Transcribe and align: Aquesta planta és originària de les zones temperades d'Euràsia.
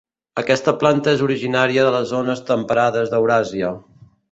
Aquesta 0.41 0.71
planta 0.83 1.13
és 1.17 1.21
originària 1.25 1.85
de 1.89 1.93
les 1.97 2.09
zones 2.15 2.43
temperades 2.51 3.15
d'Euràsia. 3.15 3.73